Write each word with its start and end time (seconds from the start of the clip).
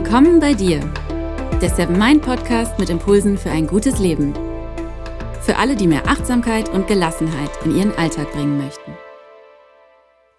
Willkommen 0.00 0.38
bei 0.38 0.54
dir, 0.54 0.78
der 1.60 1.70
Seven 1.70 1.98
Mind 1.98 2.22
Podcast 2.22 2.78
mit 2.78 2.88
Impulsen 2.88 3.36
für 3.36 3.50
ein 3.50 3.66
gutes 3.66 3.98
Leben. 3.98 4.32
Für 5.42 5.56
alle, 5.56 5.74
die 5.74 5.88
mehr 5.88 6.06
Achtsamkeit 6.06 6.68
und 6.68 6.86
Gelassenheit 6.86 7.50
in 7.64 7.76
ihren 7.76 7.92
Alltag 7.96 8.30
bringen 8.30 8.58
möchten. 8.58 8.92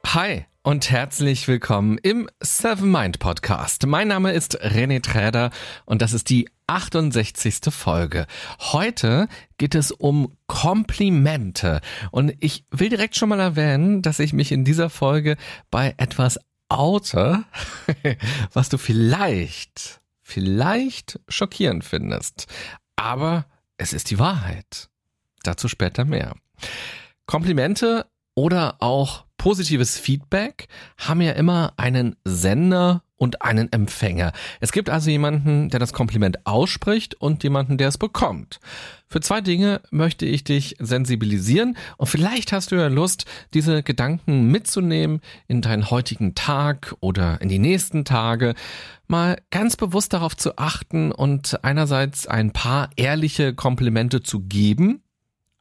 Hi 0.07 0.46
und 0.64 0.89
herzlich 0.89 1.50
willkommen 1.50 1.98
im 1.98 2.30
Seven 2.39 2.89
Mind 2.89 3.20
Podcast. 3.20 3.86
Mein 3.86 4.07
Name 4.07 4.32
ist 4.32 4.61
René 4.61 5.04
Träder 5.04 5.52
und 5.86 6.02
das 6.02 6.14
ist 6.14 6.30
die 6.30 6.48
68. 6.68 7.60
Folge. 7.70 8.28
Heute 8.62 9.28
geht 9.57 9.76
es 9.76 9.92
um 9.92 10.37
Komplimente 10.48 11.82
und 12.12 12.34
ich 12.39 12.64
will 12.71 12.87
direkt 12.87 13.18
schon 13.18 13.28
mal 13.28 13.42
erwähnen, 13.42 14.04
dass 14.04 14.20
ich 14.20 14.32
mich 14.32 14.54
in 14.54 14.64
dieser 14.64 14.89
Folge 14.89 15.36
bei 15.70 15.96
etwas 15.98 16.39
oute, 16.69 17.43
was 18.54 18.69
du 18.69 18.78
vielleicht, 18.78 20.01
vielleicht 20.21 21.19
schockierend 21.28 21.83
findest. 21.83 22.47
Aber 22.95 23.45
es 23.78 23.93
ist 23.93 24.11
die 24.11 24.19
Wahrheit. 24.19 24.89
Dazu 25.43 25.68
später 25.68 26.05
mehr. 26.05 26.36
Komplimente 27.25 28.05
oder 28.36 28.78
auch 28.79 29.25
positives 29.37 29.97
Feedback 29.97 30.68
haben 30.97 31.21
ja 31.21 31.32
immer 31.32 31.73
einen 31.78 32.16
Sender 32.23 33.03
und 33.19 33.44
einen 33.44 33.72
Empfänger. 33.72 34.31
Es 34.59 34.72
gibt 34.72 34.89
also 34.89 35.11
jemanden, 35.11 35.69
der 35.69 35.80
das 35.80 35.94
Kompliment 35.94 36.47
ausspricht 36.47 37.14
und 37.22 37.44
jemanden, 37.44 37.78
der 37.78 37.89
es 37.89 38.00
bekommt. 38.00 38.59
Für 39.08 39.22
zwei 39.22 39.42
Dinge 39.42 39.81
möchte 39.92 40.26
ich 40.26 40.44
dich 40.44 40.76
sensibilisieren 40.80 41.78
und 41.98 42.08
vielleicht 42.08 42.52
hast 42.52 42.72
du 42.72 42.76
ja 42.76 42.88
Lust, 42.88 43.26
diese 43.53 43.84
Gedanken 43.84 44.50
mitzunehmen 44.50 45.22
in 45.48 45.61
deinen 45.61 45.92
heutigen 45.92 46.34
Tag 46.34 46.95
oder 47.02 47.42
in 47.42 47.50
die 47.50 47.59
nächsten 47.59 48.06
Tage, 48.06 48.56
mal 49.08 49.42
ganz 49.52 49.76
bewusst 49.76 50.14
darauf 50.14 50.38
zu 50.38 50.58
achten 50.58 51.11
und 51.11 51.64
einerseits 51.64 52.28
ein 52.28 52.52
paar 52.52 52.89
ehrliche 52.95 53.54
Komplimente 53.54 54.23
zu 54.23 54.42
geben, 54.42 55.02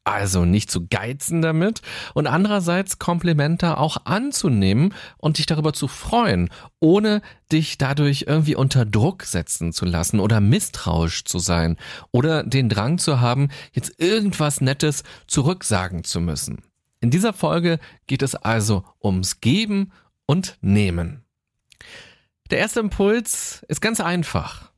also 0.08 0.44
nicht 0.44 0.70
zu 0.70 0.86
geizen 0.86 1.42
damit 1.42 1.82
und 2.14 2.26
andererseits 2.26 2.98
Komplimente 2.98 3.78
auch 3.78 4.04
anzunehmen 4.04 4.94
und 5.18 5.38
dich 5.38 5.46
darüber 5.46 5.72
zu 5.72 5.88
freuen, 5.88 6.50
ohne 6.80 7.22
dich 7.52 7.78
dadurch 7.78 8.24
irgendwie 8.26 8.56
unter 8.56 8.84
Druck 8.84 9.24
setzen 9.24 9.72
zu 9.72 9.84
lassen 9.84 10.20
oder 10.20 10.40
misstrauisch 10.40 11.24
zu 11.24 11.38
sein 11.38 11.76
oder 12.10 12.42
den 12.42 12.68
Drang 12.68 12.98
zu 12.98 13.20
haben, 13.20 13.48
jetzt 13.72 14.00
irgendwas 14.00 14.60
Nettes 14.60 15.04
zurücksagen 15.26 16.04
zu 16.04 16.20
müssen. 16.20 16.62
In 17.00 17.10
dieser 17.10 17.32
Folge 17.32 17.78
geht 18.06 18.22
es 18.22 18.34
also 18.34 18.84
ums 19.02 19.40
Geben 19.40 19.92
und 20.26 20.58
Nehmen. 20.60 21.22
Der 22.50 22.58
erste 22.58 22.80
Impuls 22.80 23.64
ist 23.68 23.80
ganz 23.80 24.00
einfach. 24.00 24.72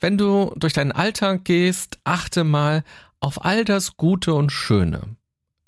Wenn 0.00 0.18
du 0.18 0.52
durch 0.56 0.72
deinen 0.72 0.92
Alltag 0.92 1.44
gehst, 1.44 2.00
achte 2.04 2.42
mal 2.42 2.82
auf 3.22 3.44
all 3.44 3.64
das 3.64 3.96
Gute 3.96 4.34
und 4.34 4.50
Schöne. 4.50 5.16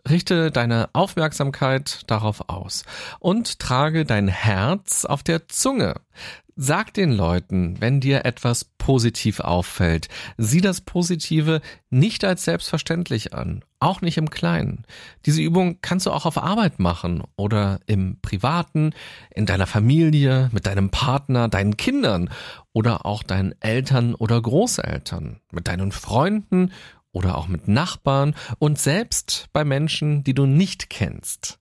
Richte 0.08 0.50
deine 0.50 0.90
Aufmerksamkeit 0.92 2.02
darauf 2.08 2.50
aus 2.50 2.84
und 3.20 3.58
trage 3.58 4.04
dein 4.04 4.28
Herz 4.28 5.06
auf 5.06 5.22
der 5.22 5.48
Zunge. 5.48 5.94
Sag 6.56 6.94
den 6.94 7.10
Leuten, 7.10 7.80
wenn 7.80 8.00
dir 8.00 8.24
etwas 8.26 8.64
positiv 8.64 9.40
auffällt. 9.40 10.08
Sieh 10.36 10.60
das 10.60 10.82
Positive 10.82 11.62
nicht 11.90 12.22
als 12.22 12.44
selbstverständlich 12.44 13.34
an, 13.34 13.64
auch 13.80 14.02
nicht 14.02 14.18
im 14.18 14.30
Kleinen. 14.30 14.84
Diese 15.26 15.42
Übung 15.42 15.78
kannst 15.80 16.06
du 16.06 16.12
auch 16.12 16.26
auf 16.26 16.38
Arbeit 16.38 16.78
machen 16.78 17.24
oder 17.36 17.80
im 17.86 18.18
Privaten, 18.20 18.92
in 19.30 19.46
deiner 19.46 19.66
Familie, 19.66 20.48
mit 20.52 20.66
deinem 20.66 20.90
Partner, 20.90 21.48
deinen 21.48 21.76
Kindern 21.76 22.30
oder 22.72 23.04
auch 23.04 23.22
deinen 23.22 23.54
Eltern 23.60 24.14
oder 24.14 24.40
Großeltern, 24.40 25.40
mit 25.50 25.66
deinen 25.66 25.90
Freunden 25.90 26.70
oder 27.14 27.38
auch 27.38 27.48
mit 27.48 27.68
Nachbarn 27.68 28.34
und 28.58 28.78
selbst 28.78 29.46
bei 29.54 29.64
Menschen, 29.64 30.24
die 30.24 30.34
du 30.34 30.44
nicht 30.44 30.90
kennst. 30.90 31.58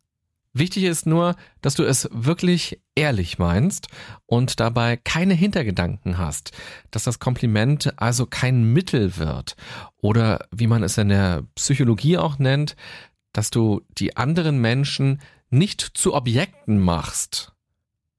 Wichtig 0.56 0.84
ist 0.84 1.08
nur, 1.08 1.36
dass 1.62 1.74
du 1.74 1.84
es 1.84 2.08
wirklich 2.12 2.80
ehrlich 2.94 3.40
meinst 3.40 3.88
und 4.28 4.60
dabei 4.60 4.98
keine 4.98 5.34
Hintergedanken 5.34 6.20
hast, 6.20 6.52
dass 6.92 7.04
das 7.04 7.18
Kompliment 7.18 7.94
also 8.00 8.28
kein 8.28 8.72
Mittel 8.72 9.18
wird 9.18 9.56
oder 10.00 10.48
wie 10.52 10.68
man 10.68 10.84
es 10.84 10.98
in 11.00 11.10
der 11.10 11.44
Psychologie 11.56 12.20
auch 12.20 12.38
nennt, 12.38 12.76
dass 13.32 13.50
du 13.50 13.82
die 13.98 14.16
anderen 14.16 14.60
Menschen 14.60 15.22
nicht 15.50 15.82
zu 15.82 16.14
Objekten 16.14 16.80
machst, 16.80 17.54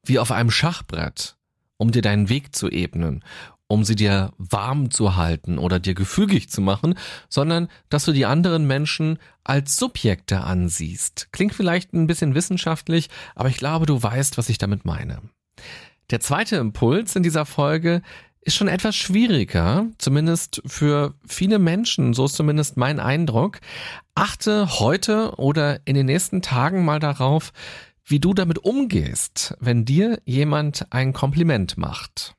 wie 0.05 0.19
auf 0.19 0.33
einem 0.33 0.51
Schachbrett, 0.51 1.37
um 1.77 1.93
dir 1.93 2.03
deinen 2.03 2.29
Weg 2.29 2.55
zu 2.57 2.69
ebnen 2.69 3.23
um 3.67 3.85
sie 3.85 3.97
dir 3.97 4.33
warm 4.37 4.91
zu 4.91 5.17
halten 5.17 5.59
oder 5.59 5.81
dir 5.81 5.95
gefügig 5.95 6.51
zu 6.51 6.61
machen, 6.61 6.95
sondern 7.29 7.69
dass 7.89 8.05
du 8.05 8.13
die 8.13 8.27
anderen 8.27 8.67
Menschen 8.67 9.19
als 9.43 9.77
Subjekte 9.77 10.43
ansiehst. 10.43 11.29
Klingt 11.33 11.55
vielleicht 11.55 11.93
ein 11.93 12.07
bisschen 12.07 12.35
wissenschaftlich, 12.35 13.09
aber 13.35 13.49
ich 13.49 13.57
glaube, 13.57 13.87
du 13.87 14.03
weißt, 14.03 14.39
was 14.39 14.49
ich 14.49 14.59
damit 14.59 14.85
meine. 14.85 15.23
Der 16.11 16.21
zweite 16.21 16.57
Impuls 16.57 17.17
in 17.17 17.23
dieser 17.23 17.47
Folge 17.47 18.03
ist 18.43 18.57
schon 18.57 18.69
etwas 18.69 18.95
schwieriger, 18.95 19.87
zumindest 19.97 20.61
für 20.67 21.15
viele 21.27 21.59
Menschen, 21.59 22.13
so 22.13 22.27
ist 22.27 22.37
zumindest 22.37 22.77
mein 22.77 23.01
Eindruck. 23.01 23.61
Achte 24.15 24.79
heute 24.79 25.37
oder 25.37 25.81
in 25.87 25.95
den 25.95 26.05
nächsten 26.05 26.43
Tagen 26.43 26.85
mal 26.85 27.01
darauf, 27.01 27.53
wie 28.05 28.21
du 28.21 28.35
damit 28.35 28.59
umgehst, 28.59 29.57
wenn 29.61 29.87
dir 29.87 30.21
jemand 30.27 30.93
ein 30.93 31.15
Kompliment 31.15 31.79
macht 31.79 32.37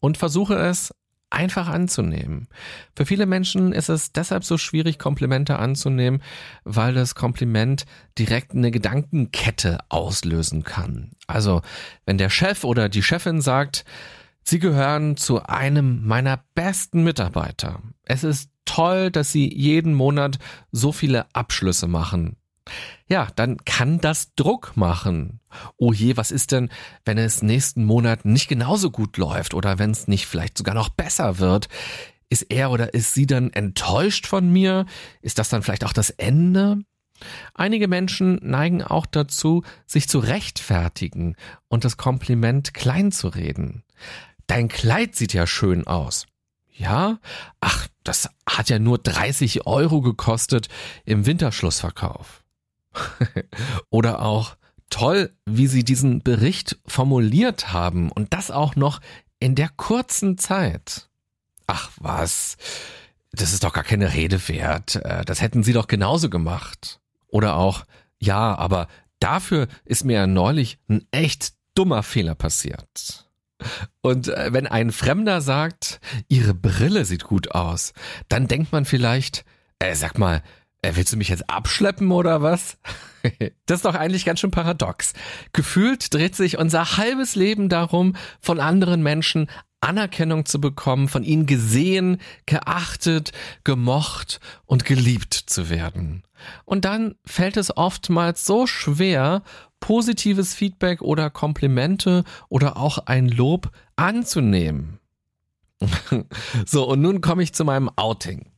und 0.00 0.16
versuche 0.16 0.54
es 0.54 0.92
einfach 1.30 1.68
anzunehmen. 1.68 2.48
Für 2.96 3.04
viele 3.04 3.26
Menschen 3.26 3.72
ist 3.72 3.88
es 3.88 4.12
deshalb 4.12 4.44
so 4.44 4.56
schwierig, 4.56 4.98
Komplimente 4.98 5.58
anzunehmen, 5.58 6.22
weil 6.64 6.94
das 6.94 7.14
Kompliment 7.14 7.84
direkt 8.18 8.52
eine 8.52 8.70
Gedankenkette 8.70 9.78
auslösen 9.90 10.64
kann. 10.64 11.10
Also, 11.26 11.62
wenn 12.06 12.18
der 12.18 12.30
Chef 12.30 12.64
oder 12.64 12.88
die 12.88 13.02
Chefin 13.02 13.40
sagt, 13.40 13.84
Sie 14.42 14.58
gehören 14.58 15.18
zu 15.18 15.42
einem 15.42 16.06
meiner 16.06 16.42
besten 16.54 17.04
Mitarbeiter. 17.04 17.82
Es 18.04 18.24
ist 18.24 18.50
toll, 18.64 19.10
dass 19.10 19.30
Sie 19.30 19.52
jeden 19.54 19.92
Monat 19.92 20.38
so 20.72 20.90
viele 20.90 21.26
Abschlüsse 21.34 21.86
machen 21.86 22.37
ja, 23.08 23.28
dann 23.36 23.58
kann 23.64 24.00
das 24.00 24.34
Druck 24.34 24.76
machen. 24.76 25.40
Oh 25.76 25.92
je, 25.92 26.16
was 26.16 26.30
ist 26.30 26.52
denn, 26.52 26.70
wenn 27.04 27.18
es 27.18 27.42
nächsten 27.42 27.84
Monat 27.84 28.24
nicht 28.24 28.48
genauso 28.48 28.90
gut 28.90 29.16
läuft 29.16 29.54
oder 29.54 29.78
wenn 29.78 29.90
es 29.90 30.08
nicht 30.08 30.26
vielleicht 30.26 30.58
sogar 30.58 30.74
noch 30.74 30.88
besser 30.88 31.38
wird? 31.38 31.68
Ist 32.30 32.46
er 32.50 32.70
oder 32.70 32.92
ist 32.94 33.14
sie 33.14 33.26
dann 33.26 33.52
enttäuscht 33.52 34.26
von 34.26 34.50
mir? 34.50 34.86
Ist 35.22 35.38
das 35.38 35.48
dann 35.48 35.62
vielleicht 35.62 35.84
auch 35.84 35.92
das 35.92 36.10
Ende? 36.10 36.78
Einige 37.54 37.88
Menschen 37.88 38.38
neigen 38.42 38.82
auch 38.82 39.06
dazu, 39.06 39.64
sich 39.86 40.08
zu 40.08 40.18
rechtfertigen 40.18 41.36
und 41.68 41.84
das 41.84 41.96
Kompliment 41.96 42.74
klein 42.74 43.12
zu 43.12 43.28
reden. 43.28 43.82
Dein 44.46 44.68
Kleid 44.68 45.16
sieht 45.16 45.32
ja 45.32 45.46
schön 45.46 45.86
aus. 45.86 46.26
Ja? 46.72 47.18
Ach, 47.60 47.88
das 48.04 48.30
hat 48.48 48.70
ja 48.70 48.78
nur 48.78 48.98
30 48.98 49.66
Euro 49.66 50.00
gekostet 50.00 50.68
im 51.04 51.26
Winterschlussverkauf. 51.26 52.44
Oder 53.90 54.22
auch 54.22 54.56
toll, 54.90 55.32
wie 55.44 55.66
Sie 55.66 55.84
diesen 55.84 56.22
Bericht 56.22 56.78
formuliert 56.86 57.72
haben 57.72 58.10
und 58.10 58.32
das 58.32 58.50
auch 58.50 58.76
noch 58.76 59.00
in 59.38 59.54
der 59.54 59.68
kurzen 59.68 60.38
Zeit. 60.38 61.08
Ach 61.66 61.90
was, 61.96 62.56
das 63.32 63.52
ist 63.52 63.64
doch 63.64 63.72
gar 63.72 63.84
keine 63.84 64.14
Rede 64.14 64.48
wert. 64.48 64.96
Äh, 64.96 65.24
das 65.24 65.40
hätten 65.40 65.62
Sie 65.62 65.72
doch 65.72 65.86
genauso 65.86 66.30
gemacht. 66.30 67.00
Oder 67.28 67.56
auch, 67.56 67.84
ja, 68.18 68.56
aber 68.56 68.88
dafür 69.20 69.68
ist 69.84 70.04
mir 70.04 70.14
ja 70.14 70.26
neulich 70.26 70.78
ein 70.88 71.06
echt 71.10 71.52
dummer 71.74 72.02
Fehler 72.02 72.34
passiert. 72.34 73.28
Und 74.00 74.28
äh, 74.28 74.52
wenn 74.52 74.66
ein 74.66 74.92
Fremder 74.92 75.40
sagt, 75.40 76.00
Ihre 76.28 76.54
Brille 76.54 77.04
sieht 77.04 77.24
gut 77.24 77.52
aus, 77.52 77.92
dann 78.28 78.48
denkt 78.48 78.72
man 78.72 78.84
vielleicht, 78.84 79.44
äh, 79.78 79.94
sag 79.94 80.18
mal, 80.18 80.42
äh, 80.82 80.92
willst 80.94 81.12
du 81.12 81.16
mich 81.16 81.28
jetzt 81.28 81.48
abschleppen 81.50 82.10
oder 82.10 82.42
was? 82.42 82.78
das 83.66 83.78
ist 83.78 83.84
doch 83.84 83.94
eigentlich 83.94 84.24
ganz 84.24 84.40
schön 84.40 84.50
paradox. 84.50 85.12
Gefühlt 85.52 86.12
dreht 86.14 86.36
sich 86.36 86.58
unser 86.58 86.96
halbes 86.96 87.34
Leben 87.34 87.68
darum, 87.68 88.14
von 88.40 88.60
anderen 88.60 89.02
Menschen 89.02 89.48
Anerkennung 89.80 90.44
zu 90.44 90.60
bekommen, 90.60 91.08
von 91.08 91.22
ihnen 91.22 91.46
gesehen, 91.46 92.18
geachtet, 92.46 93.32
gemocht 93.62 94.40
und 94.66 94.84
geliebt 94.84 95.34
zu 95.34 95.70
werden. 95.70 96.24
Und 96.64 96.84
dann 96.84 97.14
fällt 97.24 97.56
es 97.56 97.76
oftmals 97.76 98.44
so 98.44 98.66
schwer, 98.66 99.42
positives 99.80 100.54
Feedback 100.54 101.00
oder 101.00 101.30
Komplimente 101.30 102.24
oder 102.48 102.76
auch 102.76 102.98
ein 103.06 103.28
Lob 103.28 103.70
anzunehmen. 103.96 104.98
so, 106.66 106.88
und 106.88 107.00
nun 107.00 107.20
komme 107.20 107.44
ich 107.44 107.54
zu 107.54 107.64
meinem 107.64 107.88
Outing. 107.94 108.50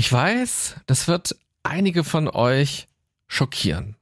Ich 0.00 0.10
weiß, 0.10 0.76
das 0.86 1.08
wird 1.08 1.36
einige 1.62 2.04
von 2.04 2.26
euch 2.26 2.88
schockieren. 3.28 3.96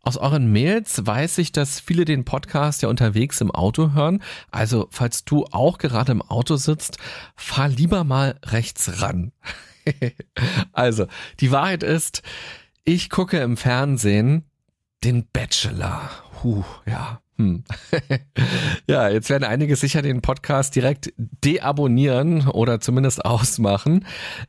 Aus 0.00 0.16
euren 0.18 0.52
Mails 0.52 1.04
weiß 1.04 1.38
ich, 1.38 1.50
dass 1.50 1.80
viele 1.80 2.04
den 2.04 2.24
Podcast 2.24 2.82
ja 2.82 2.88
unterwegs 2.88 3.40
im 3.40 3.50
Auto 3.50 3.92
hören. 3.92 4.22
Also, 4.52 4.86
falls 4.92 5.24
du 5.24 5.44
auch 5.46 5.78
gerade 5.78 6.12
im 6.12 6.22
Auto 6.22 6.54
sitzt, 6.54 6.98
fahr 7.34 7.66
lieber 7.66 8.04
mal 8.04 8.38
rechts 8.44 9.02
ran. 9.02 9.32
also, 10.72 11.08
die 11.40 11.50
Wahrheit 11.50 11.82
ist, 11.82 12.22
ich 12.84 13.10
gucke 13.10 13.40
im 13.40 13.56
Fernsehen 13.56 14.44
den 15.02 15.26
Bachelor. 15.32 16.08
Huh, 16.44 16.62
ja. 16.86 17.20
Hm. 17.38 17.64
ja, 18.86 19.10
jetzt 19.10 19.28
werden 19.28 19.44
einige 19.44 19.76
sicher 19.76 20.00
den 20.00 20.22
Podcast 20.22 20.74
direkt 20.74 21.12
deabonnieren 21.18 22.48
oder 22.48 22.80
zumindest 22.80 23.24
ausmachen. 23.26 24.06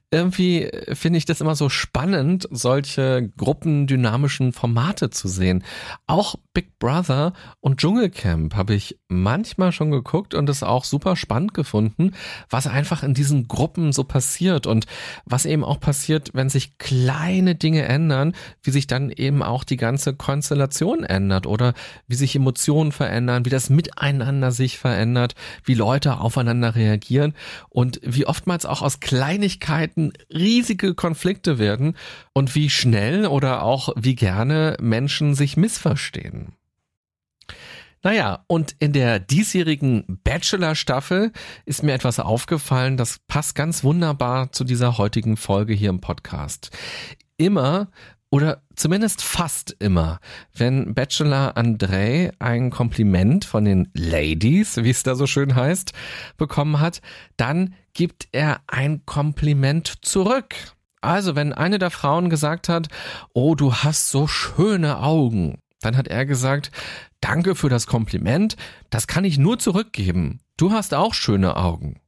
Irgendwie 0.10 0.72
finde 0.94 1.18
ich 1.18 1.26
das 1.26 1.42
immer 1.42 1.56
so 1.56 1.68
spannend, 1.68 2.48
solche 2.50 3.30
gruppendynamischen 3.36 4.54
Formate 4.54 5.10
zu 5.10 5.28
sehen. 5.28 5.66
Auch 6.06 6.36
Big 6.54 6.80
Brother 6.80 7.34
und 7.60 7.82
Dschungelcamp 7.82 8.56
habe 8.56 8.74
ich 8.74 8.98
manchmal 9.10 9.74
schon 9.74 9.92
geguckt 9.92 10.34
und 10.34 10.50
es 10.50 10.64
auch 10.64 10.86
super 10.86 11.18
spannend 11.18 11.54
gefunden, 11.54 12.14
was 12.50 12.68
einfach 12.68 13.04
in 13.04 13.14
diesen 13.14 13.50
Gruppen 13.50 13.92
so 13.92 14.06
passiert 14.06 14.66
und 14.66 14.86
was 15.26 15.46
eben 15.46 15.66
auch 15.66 15.82
passiert, 15.82 16.32
wenn 16.34 16.50
sich 16.50 16.78
kleine 16.78 17.56
Dinge 17.56 17.84
ändern, 17.84 18.34
wie 18.64 18.72
sich 18.72 18.88
dann 18.88 19.10
eben 19.10 19.44
auch 19.44 19.66
die 19.66 19.78
ganze 19.78 20.16
Konstellation 20.16 21.04
ändert 21.04 21.48
oder 21.48 21.74
wie 22.08 22.16
sich 22.16 22.36
Emotionen 22.36 22.77
Emotionen 22.78 22.92
verändern, 22.92 23.46
wie 23.46 23.50
das 23.50 23.70
Miteinander 23.70 24.52
sich 24.52 24.78
verändert, 24.78 25.34
wie 25.64 25.74
Leute 25.74 26.20
aufeinander 26.20 26.76
reagieren 26.76 27.34
und 27.70 28.00
wie 28.04 28.28
oftmals 28.28 28.68
auch 28.68 28.84
aus 28.84 29.00
Kleinigkeiten 29.00 30.14
riesige 30.32 30.94
Konflikte 30.94 31.58
werden 31.58 31.96
und 32.34 32.54
wie 32.54 32.70
schnell 32.70 33.26
oder 33.26 33.64
auch 33.64 33.90
wie 33.96 34.14
gerne 34.14 34.78
Menschen 34.80 35.34
sich 35.34 35.58
missverstehen. 35.58 36.54
Naja, 38.04 38.46
und 38.46 38.76
in 38.78 38.94
der 38.94 39.20
diesjährigen 39.20 40.20
Bachelor-Staffel 40.24 41.32
ist 41.66 41.82
mir 41.82 41.94
etwas 41.94 42.20
aufgefallen, 42.20 42.96
das 42.96 43.20
passt 43.28 43.56
ganz 43.56 43.84
wunderbar 43.84 44.52
zu 44.52 44.64
dieser 44.64 45.00
heutigen 45.00 45.36
Folge 45.36 45.74
hier 45.74 45.90
im 45.90 46.00
Podcast. 46.00 46.70
Immer, 47.38 47.90
oder 48.30 48.62
zumindest 48.76 49.24
fast 49.24 49.76
immer, 49.80 50.20
wenn 50.54 50.94
Bachelor 50.94 51.58
André 51.58 52.34
ein 52.40 52.70
Kompliment 52.72 53.46
von 53.46 53.66
den 53.66 53.90
Ladies, 53.94 54.78
wie 54.78 54.90
es 54.90 55.04
da 55.04 55.16
so 55.16 55.28
schön 55.28 55.56
heißt, 55.56 55.94
bekommen 56.38 56.80
hat, 56.80 57.02
dann 57.38 57.74
gibt 57.94 58.28
er 58.34 58.62
ein 58.68 59.06
Kompliment 59.06 60.06
zurück. 60.06 60.56
Also, 61.00 61.36
wenn 61.36 61.54
eine 61.54 61.80
der 61.80 61.92
Frauen 61.92 62.30
gesagt 62.30 62.70
hat, 62.70 62.88
oh, 63.34 63.56
du 63.56 63.74
hast 63.74 64.10
so 64.10 64.28
schöne 64.28 65.00
Augen, 65.00 65.60
dann 65.80 65.96
hat 65.96 66.08
er 66.08 66.26
gesagt, 66.26 66.72
danke 67.22 67.56
für 67.56 67.70
das 67.70 67.88
Kompliment, 67.88 68.58
das 68.90 69.08
kann 69.08 69.24
ich 69.24 69.38
nur 69.38 69.58
zurückgeben. 69.60 70.42
Du 70.58 70.72
hast 70.72 70.94
auch 70.94 71.14
schöne 71.14 71.56
Augen. 71.56 72.02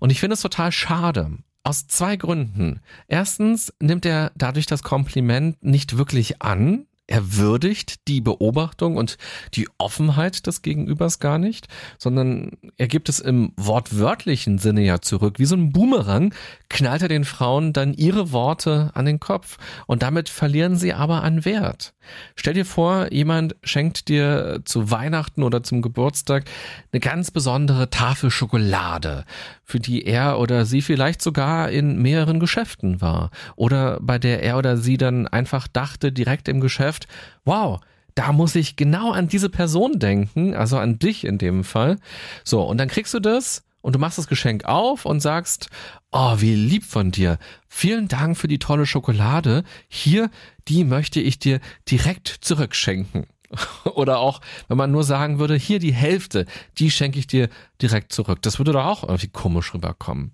Und 0.00 0.10
ich 0.10 0.20
finde 0.20 0.34
es 0.34 0.40
total 0.40 0.72
schade, 0.72 1.38
aus 1.62 1.86
zwei 1.86 2.16
Gründen. 2.16 2.80
Erstens 3.08 3.72
nimmt 3.80 4.06
er 4.06 4.32
dadurch 4.34 4.66
das 4.66 4.82
Kompliment 4.82 5.62
nicht 5.62 5.98
wirklich 5.98 6.42
an, 6.42 6.86
er 7.10 7.36
würdigt 7.36 8.06
die 8.06 8.20
Beobachtung 8.20 8.96
und 8.96 9.18
die 9.54 9.68
Offenheit 9.78 10.46
des 10.46 10.62
Gegenübers 10.62 11.18
gar 11.18 11.38
nicht, 11.38 11.66
sondern 11.98 12.52
er 12.76 12.86
gibt 12.86 13.08
es 13.08 13.18
im 13.18 13.52
wortwörtlichen 13.56 14.58
Sinne 14.58 14.82
ja 14.82 15.00
zurück. 15.00 15.40
Wie 15.40 15.44
so 15.44 15.56
ein 15.56 15.72
Boomerang 15.72 16.32
knallt 16.68 17.02
er 17.02 17.08
den 17.08 17.24
Frauen 17.24 17.72
dann 17.72 17.94
ihre 17.94 18.30
Worte 18.30 18.92
an 18.94 19.06
den 19.06 19.18
Kopf 19.18 19.58
und 19.88 20.04
damit 20.04 20.28
verlieren 20.28 20.76
sie 20.76 20.94
aber 20.94 21.24
an 21.24 21.44
Wert. 21.44 21.94
Stell 22.36 22.54
dir 22.54 22.64
vor, 22.64 23.12
jemand 23.12 23.56
schenkt 23.64 24.08
dir 24.08 24.60
zu 24.64 24.92
Weihnachten 24.92 25.42
oder 25.42 25.64
zum 25.64 25.82
Geburtstag 25.82 26.44
eine 26.92 27.00
ganz 27.00 27.32
besondere 27.32 27.90
Tafel 27.90 28.30
Schokolade, 28.30 29.24
für 29.70 29.80
die 29.80 30.04
er 30.04 30.38
oder 30.38 30.66
sie 30.66 30.82
vielleicht 30.82 31.22
sogar 31.22 31.70
in 31.70 32.00
mehreren 32.02 32.40
Geschäften 32.40 33.00
war 33.00 33.30
oder 33.56 33.98
bei 34.00 34.18
der 34.18 34.42
er 34.42 34.58
oder 34.58 34.76
sie 34.76 34.96
dann 34.96 35.28
einfach 35.28 35.68
dachte 35.68 36.12
direkt 36.12 36.48
im 36.48 36.60
Geschäft, 36.60 37.06
wow, 37.44 37.80
da 38.14 38.32
muss 38.32 38.54
ich 38.54 38.76
genau 38.76 39.12
an 39.12 39.28
diese 39.28 39.48
Person 39.48 39.98
denken, 39.98 40.54
also 40.54 40.78
an 40.78 40.98
dich 40.98 41.24
in 41.24 41.38
dem 41.38 41.64
Fall. 41.64 41.98
So, 42.44 42.62
und 42.62 42.78
dann 42.78 42.88
kriegst 42.88 43.14
du 43.14 43.20
das 43.20 43.62
und 43.80 43.94
du 43.94 43.98
machst 43.98 44.18
das 44.18 44.26
Geschenk 44.26 44.64
auf 44.64 45.04
und 45.04 45.20
sagst, 45.20 45.70
oh, 46.10 46.34
wie 46.38 46.54
lieb 46.54 46.84
von 46.84 47.12
dir. 47.12 47.38
Vielen 47.68 48.08
Dank 48.08 48.36
für 48.36 48.48
die 48.48 48.58
tolle 48.58 48.86
Schokolade. 48.86 49.64
Hier, 49.88 50.30
die 50.68 50.84
möchte 50.84 51.20
ich 51.20 51.38
dir 51.38 51.60
direkt 51.88 52.28
zurückschenken. 52.28 53.26
Oder 53.94 54.18
auch, 54.18 54.40
wenn 54.68 54.76
man 54.76 54.90
nur 54.90 55.04
sagen 55.04 55.38
würde, 55.38 55.54
hier 55.56 55.78
die 55.78 55.92
Hälfte, 55.92 56.46
die 56.78 56.90
schenke 56.90 57.18
ich 57.18 57.26
dir 57.26 57.48
direkt 57.82 58.12
zurück. 58.12 58.42
Das 58.42 58.58
würde 58.58 58.72
doch 58.72 58.84
auch 58.84 59.02
irgendwie 59.04 59.28
komisch 59.28 59.74
rüberkommen. 59.74 60.32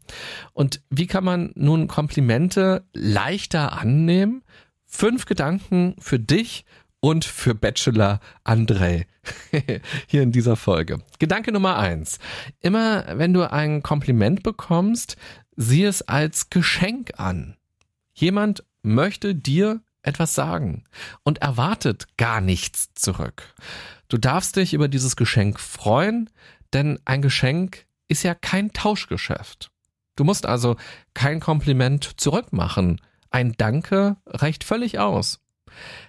Und 0.52 0.82
wie 0.90 1.06
kann 1.06 1.24
man 1.24 1.52
nun 1.54 1.88
Komplimente 1.88 2.84
leichter 2.92 3.72
annehmen? 3.72 4.42
Fünf 4.84 5.26
Gedanken 5.26 5.96
für 5.98 6.18
dich 6.18 6.64
und 7.00 7.24
für 7.24 7.54
Bachelor 7.54 8.20
André 8.44 9.06
hier 10.06 10.22
in 10.22 10.32
dieser 10.32 10.56
Folge. 10.56 10.98
Gedanke 11.18 11.52
Nummer 11.52 11.76
eins. 11.78 12.18
Immer 12.60 13.18
wenn 13.18 13.32
du 13.32 13.50
ein 13.50 13.82
Kompliment 13.82 14.42
bekommst, 14.42 15.16
sieh 15.56 15.84
es 15.84 16.02
als 16.02 16.50
Geschenk 16.50 17.12
an. 17.18 17.56
Jemand 18.14 18.64
möchte 18.82 19.34
dir 19.34 19.80
etwas 20.06 20.34
sagen 20.34 20.84
und 21.22 21.38
erwartet 21.38 22.06
gar 22.16 22.40
nichts 22.40 22.92
zurück. 22.94 23.54
Du 24.08 24.18
darfst 24.18 24.56
dich 24.56 24.72
über 24.74 24.88
dieses 24.88 25.16
Geschenk 25.16 25.60
freuen, 25.60 26.30
denn 26.72 26.98
ein 27.04 27.22
Geschenk 27.22 27.86
ist 28.08 28.22
ja 28.22 28.34
kein 28.34 28.72
Tauschgeschäft. 28.72 29.70
Du 30.16 30.24
musst 30.24 30.46
also 30.46 30.76
kein 31.14 31.40
Kompliment 31.40 32.18
zurückmachen, 32.20 33.00
ein 33.30 33.54
Danke 33.58 34.16
reicht 34.26 34.64
völlig 34.64 34.98
aus. 34.98 35.40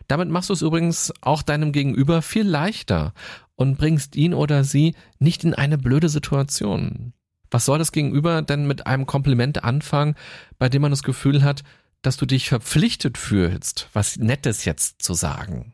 Damit 0.08 0.30
machst 0.30 0.50
du 0.50 0.54
es 0.54 0.62
übrigens 0.62 1.14
auch 1.22 1.42
deinem 1.42 1.72
Gegenüber 1.72 2.22
viel 2.22 2.48
leichter 2.48 3.14
und 3.56 3.78
bringst 3.78 4.16
ihn 4.16 4.34
oder 4.34 4.64
sie 4.64 4.96
nicht 5.20 5.44
in 5.44 5.54
eine 5.54 5.78
blöde 5.78 6.10
Situation. 6.10 7.14
Was 7.50 7.66
soll 7.66 7.80
das 7.80 7.92
Gegenüber 7.92 8.42
denn 8.42 8.68
mit 8.68 8.88
einem 8.88 9.06
Kompliment 9.06 9.64
anfangen, 9.64 10.16
bei 10.57 10.69
dem 10.69 10.81
man 10.81 10.92
das 10.92 11.04
Gefühl 11.04 11.44
hat, 11.44 11.64
dass 12.07 12.16
du 12.16 12.26
dich 12.26 12.47
verpflichtet 12.47 13.18
fühlst, 13.18 13.90
was 13.92 14.16
Nettes 14.16 14.64
jetzt 14.64 15.02
zu 15.02 15.14
sagen? 15.14 15.73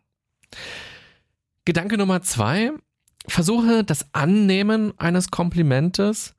Gedanke 1.64 1.96
Nummer 1.96 2.24
zwei. 2.24 2.72
Versuche 3.28 3.84
das 3.84 4.08
Annehmen 4.14 4.98
eines 4.98 5.30
Komplimentes 5.30 6.34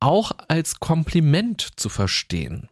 auch 0.00 0.32
als 0.48 0.80
Kompliment 0.80 1.66
zu 1.76 1.88
verstehen. 1.88 2.68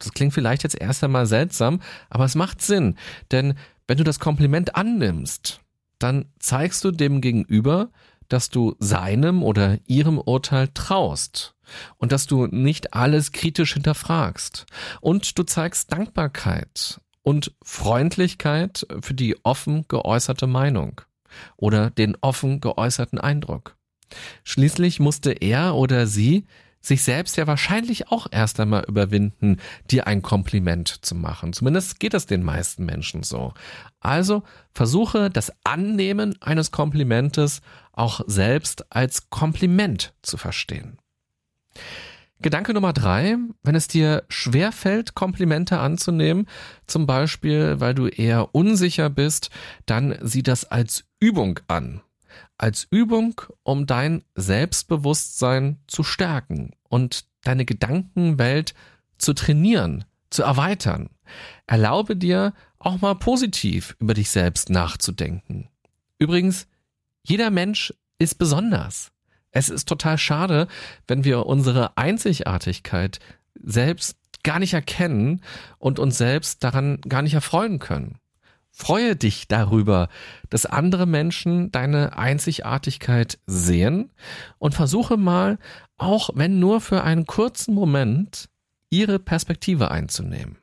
Das 0.00 0.12
klingt 0.12 0.34
vielleicht 0.34 0.64
jetzt 0.64 0.80
erst 0.80 1.04
einmal 1.04 1.26
seltsam, 1.26 1.80
aber 2.10 2.24
es 2.24 2.34
macht 2.34 2.62
Sinn. 2.62 2.96
Denn 3.30 3.54
wenn 3.86 3.98
du 3.98 4.02
das 4.02 4.18
Kompliment 4.18 4.74
annimmst, 4.74 5.60
dann 6.00 6.24
zeigst 6.40 6.82
du 6.82 6.90
dem 6.90 7.20
Gegenüber, 7.20 7.92
dass 8.28 8.50
du 8.50 8.74
seinem 8.80 9.44
oder 9.44 9.78
ihrem 9.86 10.18
Urteil 10.18 10.66
traust 10.74 11.54
und 11.96 12.12
dass 12.12 12.26
du 12.26 12.46
nicht 12.46 12.94
alles 12.94 13.32
kritisch 13.32 13.74
hinterfragst. 13.74 14.66
Und 15.00 15.38
du 15.38 15.42
zeigst 15.42 15.92
Dankbarkeit 15.92 17.00
und 17.22 17.54
Freundlichkeit 17.62 18.86
für 19.00 19.14
die 19.14 19.36
offen 19.44 19.84
geäußerte 19.88 20.46
Meinung 20.46 21.00
oder 21.56 21.90
den 21.90 22.16
offen 22.20 22.60
geäußerten 22.60 23.18
Eindruck. 23.18 23.76
Schließlich 24.44 25.00
musste 25.00 25.32
er 25.32 25.74
oder 25.74 26.06
sie 26.06 26.46
sich 26.80 27.02
selbst 27.02 27.36
ja 27.36 27.46
wahrscheinlich 27.46 28.08
auch 28.08 28.26
erst 28.30 28.60
einmal 28.60 28.84
überwinden, 28.86 29.58
dir 29.90 30.06
ein 30.06 30.22
Kompliment 30.22 31.04
zu 31.04 31.14
machen. 31.14 31.52
Zumindest 31.52 32.00
geht 32.00 32.14
es 32.14 32.26
den 32.26 32.42
meisten 32.42 32.84
Menschen 32.84 33.22
so. 33.22 33.52
Also 34.00 34.42
versuche 34.72 35.28
das 35.28 35.52
Annehmen 35.64 36.40
eines 36.40 36.70
Komplimentes 36.70 37.62
auch 37.92 38.20
selbst 38.26 38.86
als 38.94 39.28
Kompliment 39.28 40.14
zu 40.22 40.36
verstehen. 40.36 40.98
Gedanke 42.40 42.72
Nummer 42.72 42.92
drei, 42.92 43.36
wenn 43.64 43.74
es 43.74 43.88
dir 43.88 44.22
schwerfällt, 44.28 45.14
Komplimente 45.14 45.78
anzunehmen, 45.78 46.46
zum 46.86 47.06
Beispiel 47.06 47.80
weil 47.80 47.94
du 47.94 48.06
eher 48.06 48.54
unsicher 48.54 49.10
bist, 49.10 49.50
dann 49.86 50.16
sieh 50.22 50.44
das 50.44 50.64
als 50.64 51.04
Übung 51.18 51.58
an 51.66 52.00
als 52.58 52.86
Übung, 52.90 53.40
um 53.62 53.86
dein 53.86 54.24
Selbstbewusstsein 54.34 55.78
zu 55.86 56.02
stärken 56.02 56.72
und 56.88 57.26
deine 57.42 57.64
Gedankenwelt 57.64 58.74
zu 59.16 59.32
trainieren, 59.32 60.04
zu 60.30 60.42
erweitern. 60.42 61.10
Erlaube 61.66 62.16
dir 62.16 62.52
auch 62.78 63.00
mal 63.00 63.14
positiv 63.14 63.96
über 64.00 64.14
dich 64.14 64.30
selbst 64.30 64.70
nachzudenken. 64.70 65.68
Übrigens, 66.18 66.66
jeder 67.22 67.50
Mensch 67.50 67.94
ist 68.18 68.38
besonders. 68.38 69.12
Es 69.50 69.68
ist 69.68 69.88
total 69.88 70.18
schade, 70.18 70.68
wenn 71.06 71.24
wir 71.24 71.46
unsere 71.46 71.96
Einzigartigkeit 71.96 73.18
selbst 73.54 74.18
gar 74.42 74.58
nicht 74.58 74.74
erkennen 74.74 75.42
und 75.78 75.98
uns 75.98 76.18
selbst 76.18 76.62
daran 76.64 77.00
gar 77.02 77.22
nicht 77.22 77.34
erfreuen 77.34 77.78
können. 77.78 78.18
Freue 78.70 79.16
dich 79.16 79.48
darüber, 79.48 80.08
dass 80.50 80.64
andere 80.64 81.06
Menschen 81.06 81.72
deine 81.72 82.16
Einzigartigkeit 82.16 83.38
sehen 83.46 84.12
und 84.58 84.74
versuche 84.74 85.16
mal, 85.16 85.58
auch 85.96 86.30
wenn 86.34 86.60
nur 86.60 86.80
für 86.80 87.02
einen 87.02 87.26
kurzen 87.26 87.74
Moment, 87.74 88.48
ihre 88.90 89.18
Perspektive 89.18 89.90
einzunehmen. 89.90 90.58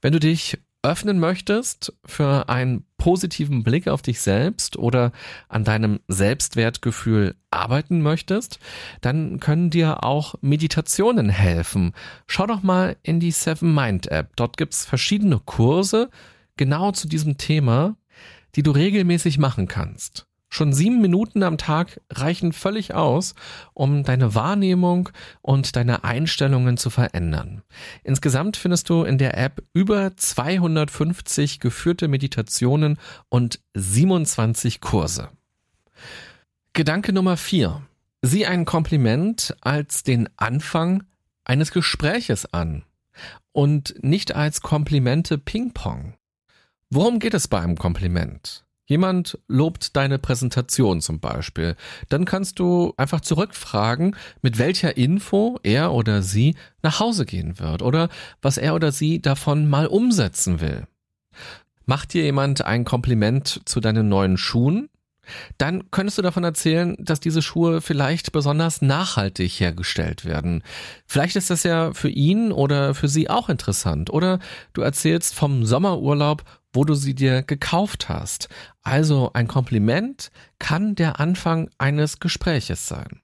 Wenn 0.00 0.12
du 0.12 0.18
dich 0.18 0.58
öffnen 0.82 1.18
möchtest 1.18 1.92
für 2.04 2.48
einen 2.48 2.84
positiven 2.96 3.62
Blick 3.62 3.88
auf 3.88 4.02
dich 4.02 4.20
selbst 4.20 4.76
oder 4.76 5.12
an 5.48 5.64
deinem 5.64 6.00
Selbstwertgefühl 6.08 7.34
arbeiten 7.50 8.00
möchtest, 8.02 8.58
dann 9.00 9.40
können 9.40 9.70
dir 9.70 10.04
auch 10.04 10.34
Meditationen 10.40 11.28
helfen. 11.28 11.92
Schau 12.26 12.46
doch 12.46 12.62
mal 12.62 12.96
in 13.02 13.20
die 13.20 13.30
Seven 13.30 13.74
Mind 13.74 14.06
App. 14.08 14.36
Dort 14.36 14.56
gibt's 14.56 14.86
verschiedene 14.86 15.38
Kurse 15.38 16.10
genau 16.56 16.92
zu 16.92 17.08
diesem 17.08 17.36
Thema, 17.36 17.96
die 18.54 18.62
du 18.62 18.70
regelmäßig 18.70 19.38
machen 19.38 19.68
kannst. 19.68 20.29
Schon 20.52 20.72
sieben 20.72 21.00
Minuten 21.00 21.44
am 21.44 21.58
Tag 21.58 22.00
reichen 22.10 22.52
völlig 22.52 22.92
aus, 22.92 23.34
um 23.72 24.02
deine 24.02 24.34
Wahrnehmung 24.34 25.10
und 25.42 25.76
deine 25.76 26.02
Einstellungen 26.02 26.76
zu 26.76 26.90
verändern. 26.90 27.62
Insgesamt 28.02 28.56
findest 28.56 28.90
du 28.90 29.04
in 29.04 29.16
der 29.16 29.38
App 29.38 29.62
über 29.72 30.16
250 30.16 31.60
geführte 31.60 32.08
Meditationen 32.08 32.98
und 33.28 33.60
27 33.74 34.80
Kurse. 34.80 35.28
Gedanke 36.72 37.12
Nummer 37.12 37.36
vier: 37.36 37.82
Sieh 38.20 38.44
ein 38.46 38.64
Kompliment 38.64 39.54
als 39.60 40.02
den 40.02 40.28
Anfang 40.36 41.04
eines 41.44 41.70
Gespräches 41.70 42.52
an 42.52 42.82
und 43.52 43.94
nicht 44.02 44.34
als 44.34 44.62
Komplimente 44.62 45.38
Ping-Pong. 45.38 46.14
Worum 46.90 47.20
geht 47.20 47.34
es 47.34 47.46
bei 47.46 47.60
einem 47.60 47.76
Kompliment? 47.76 48.64
Jemand 48.90 49.38
lobt 49.46 49.94
deine 49.94 50.18
Präsentation 50.18 51.00
zum 51.00 51.20
Beispiel. 51.20 51.76
Dann 52.08 52.24
kannst 52.24 52.58
du 52.58 52.92
einfach 52.96 53.20
zurückfragen, 53.20 54.16
mit 54.42 54.58
welcher 54.58 54.96
Info 54.96 55.60
er 55.62 55.92
oder 55.92 56.22
sie 56.22 56.56
nach 56.82 56.98
Hause 56.98 57.24
gehen 57.24 57.60
wird 57.60 57.82
oder 57.82 58.08
was 58.42 58.58
er 58.58 58.74
oder 58.74 58.90
sie 58.90 59.22
davon 59.22 59.68
mal 59.68 59.86
umsetzen 59.86 60.60
will. 60.60 60.88
Macht 61.86 62.14
dir 62.14 62.24
jemand 62.24 62.64
ein 62.64 62.84
Kompliment 62.84 63.60
zu 63.64 63.78
deinen 63.78 64.08
neuen 64.08 64.36
Schuhen? 64.36 64.88
Dann 65.56 65.92
könntest 65.92 66.18
du 66.18 66.22
davon 66.22 66.42
erzählen, 66.42 66.96
dass 66.98 67.20
diese 67.20 67.42
Schuhe 67.42 67.80
vielleicht 67.80 68.32
besonders 68.32 68.82
nachhaltig 68.82 69.52
hergestellt 69.60 70.24
werden. 70.24 70.64
Vielleicht 71.06 71.36
ist 71.36 71.50
das 71.50 71.62
ja 71.62 71.92
für 71.92 72.08
ihn 72.08 72.50
oder 72.50 72.94
für 72.94 73.06
sie 73.06 73.30
auch 73.30 73.48
interessant. 73.48 74.10
Oder 74.10 74.40
du 74.72 74.82
erzählst 74.82 75.32
vom 75.32 75.64
Sommerurlaub 75.64 76.42
wo 76.72 76.84
du 76.84 76.94
sie 76.94 77.14
dir 77.14 77.42
gekauft 77.42 78.08
hast. 78.08 78.48
Also 78.82 79.32
ein 79.32 79.48
Kompliment 79.48 80.30
kann 80.58 80.94
der 80.94 81.20
Anfang 81.20 81.70
eines 81.78 82.20
Gespräches 82.20 82.86
sein. 82.86 83.20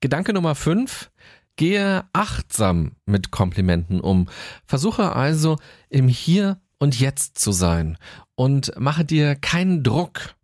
Gedanke 0.00 0.32
Nummer 0.32 0.54
5. 0.54 1.10
Gehe 1.56 2.04
achtsam 2.12 2.92
mit 3.06 3.30
Komplimenten 3.30 4.00
um. 4.00 4.28
Versuche 4.66 5.16
also 5.16 5.58
im 5.88 6.08
Hier 6.08 6.60
und 6.78 7.00
Jetzt 7.00 7.38
zu 7.38 7.52
sein 7.52 7.96
und 8.34 8.72
mache 8.78 9.04
dir 9.04 9.34
keinen 9.36 9.82
Druck 9.82 10.34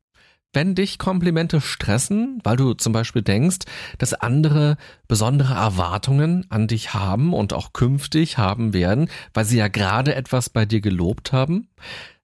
wenn 0.52 0.74
dich 0.74 0.98
Komplimente 0.98 1.60
stressen, 1.60 2.40
weil 2.44 2.56
du 2.56 2.74
zum 2.74 2.92
Beispiel 2.92 3.22
denkst, 3.22 3.60
dass 3.98 4.14
andere 4.14 4.76
besondere 5.08 5.54
Erwartungen 5.54 6.46
an 6.50 6.68
dich 6.68 6.94
haben 6.94 7.32
und 7.32 7.52
auch 7.52 7.72
künftig 7.72 8.38
haben 8.38 8.72
werden, 8.72 9.08
weil 9.34 9.44
sie 9.44 9.58
ja 9.58 9.68
gerade 9.68 10.14
etwas 10.14 10.50
bei 10.50 10.66
dir 10.66 10.80
gelobt 10.80 11.32
haben, 11.32 11.68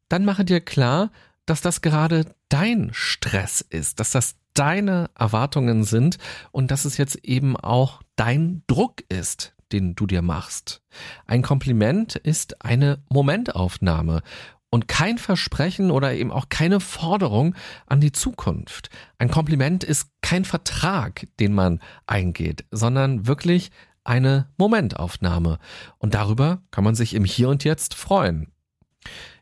dann 0.09 0.25
mache 0.25 0.45
dir 0.45 0.61
klar, 0.61 1.11
dass 1.47 1.61
das 1.61 1.81
gerade 1.81 2.27
dein 2.49 2.91
Stress 2.93 3.61
ist, 3.61 4.01
dass 4.01 4.11
das 4.11 4.37
deine 4.55 5.09
Erwartungen 5.19 5.85
sind 5.85 6.19
und 6.51 6.71
dass 6.71 6.85
es 6.85 6.97
jetzt 6.97 7.17
eben 7.25 7.57
auch 7.57 8.03
dein 8.17 8.63
Druck 8.67 9.05
ist, 9.09 9.55
den 9.73 9.95
du 9.95 10.07
dir 10.07 10.23
machst. 10.23 10.83
Ein 11.27 11.43
Kompliment 11.43 12.17
ist 12.17 12.65
eine 12.65 13.03
Momentaufnahme 13.09 14.23
und 14.71 14.89
kein 14.89 15.19
Versprechen 15.19 15.91
oder 15.91 16.15
eben 16.15 16.31
auch 16.31 16.49
keine 16.49 16.81
Forderung 16.81 17.55
an 17.87 18.01
die 18.01 18.13
Zukunft. 18.13 18.91
Ein 19.19 19.31
Kompliment 19.31 19.85
ist 19.85 20.11
kein 20.21 20.45
Vertrag, 20.45 21.27
den 21.41 21.55
man 21.55 21.81
eingeht, 22.07 22.65
sondern 22.71 23.27
wirklich 23.27 23.71
eine 24.05 24.49
Momentaufnahme. 24.57 25.59
Und 25.99 26.15
darüber 26.15 26.63
kann 26.71 26.85
man 26.85 26.95
sich 26.95 27.15
im 27.15 27.25
Hier 27.25 27.49
und 27.49 27.65
Jetzt 27.65 27.95
freuen. 27.95 28.53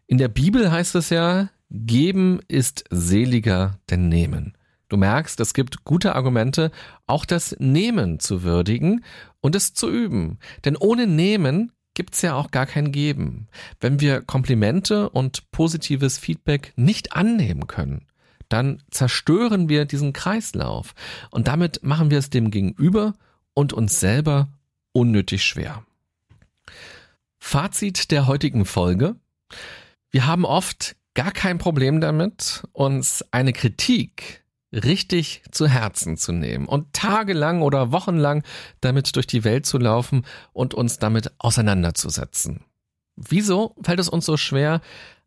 In 0.06 0.18
der 0.18 0.28
Bibel 0.28 0.70
heißt 0.70 0.94
es 0.96 1.10
ja, 1.10 1.50
geben 1.70 2.40
ist 2.48 2.84
seliger 2.90 3.78
denn 3.90 4.08
nehmen. 4.08 4.56
Du 4.88 4.96
merkst, 4.96 5.40
es 5.40 5.52
gibt 5.52 5.82
gute 5.84 6.14
Argumente, 6.14 6.70
auch 7.06 7.24
das 7.24 7.56
Nehmen 7.58 8.20
zu 8.20 8.44
würdigen 8.44 9.04
und 9.40 9.56
es 9.56 9.74
zu 9.74 9.90
üben. 9.90 10.38
Denn 10.64 10.76
ohne 10.76 11.08
Nehmen 11.08 11.72
gibt's 11.96 12.22
ja 12.22 12.34
auch 12.34 12.52
gar 12.52 12.66
kein 12.66 12.92
Geben. 12.92 13.48
Wenn 13.80 14.00
wir 14.00 14.20
Komplimente 14.20 15.10
und 15.10 15.50
positives 15.50 16.18
Feedback 16.18 16.72
nicht 16.76 17.14
annehmen 17.14 17.66
können, 17.66 18.06
dann 18.48 18.82
zerstören 18.90 19.68
wir 19.68 19.86
diesen 19.86 20.12
Kreislauf 20.12 20.94
und 21.30 21.48
damit 21.48 21.82
machen 21.82 22.10
wir 22.10 22.18
es 22.18 22.30
dem 22.30 22.52
Gegenüber 22.52 23.14
und 23.54 23.72
uns 23.72 23.98
selber 23.98 24.48
unnötig 24.92 25.44
schwer. 25.44 25.84
Fazit 27.38 28.10
der 28.10 28.26
heutigen 28.26 28.66
Folge. 28.66 29.16
Wir 30.10 30.26
haben 30.26 30.44
oft 30.44 30.96
gar 31.14 31.32
kein 31.32 31.58
Problem 31.58 32.00
damit, 32.00 32.62
uns 32.72 33.24
eine 33.32 33.52
Kritik 33.52 34.44
richtig 34.72 35.42
zu 35.50 35.68
Herzen 35.68 36.16
zu 36.16 36.32
nehmen 36.32 36.66
und 36.66 36.92
tagelang 36.92 37.62
oder 37.62 37.92
wochenlang 37.92 38.42
damit 38.80 39.14
durch 39.16 39.26
die 39.26 39.44
Welt 39.44 39.66
zu 39.66 39.78
laufen 39.78 40.24
und 40.52 40.74
uns 40.74 40.98
damit 40.98 41.32
auseinanderzusetzen. 41.38 42.64
Wieso 43.16 43.74
fällt 43.82 44.00
es 44.00 44.08
uns 44.08 44.26
so 44.26 44.36
schwer, 44.36 44.80